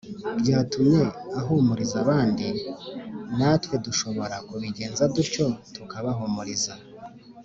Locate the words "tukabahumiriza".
5.75-6.73